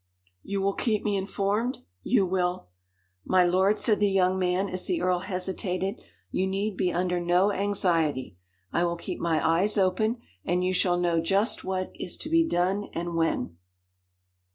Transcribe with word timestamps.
"You 0.41 0.63
will 0.63 0.73
keep 0.73 1.03
me 1.03 1.15
informed 1.15 1.83
you 2.01 2.25
will" 2.25 2.69
"My 3.23 3.43
lord," 3.45 3.77
said 3.77 3.99
the 3.99 4.09
young 4.09 4.39
man 4.39 4.67
as 4.67 4.87
the 4.87 4.99
earl 4.99 5.19
hesitated, 5.19 6.01
"you 6.31 6.47
need 6.47 6.75
be 6.75 6.91
under 6.91 7.19
no 7.19 7.51
anxiety. 7.51 8.35
I 8.73 8.83
will 8.83 8.95
keep 8.97 9.19
my 9.19 9.47
eyes 9.47 9.77
open, 9.77 10.17
and 10.43 10.63
you 10.63 10.73
shall 10.73 10.97
know 10.97 11.19
just 11.21 11.63
what 11.63 11.91
is 11.93 12.17
to 12.17 12.31
be 12.31 12.43
done 12.43 12.85
and 12.93 13.13
when." 13.15 13.57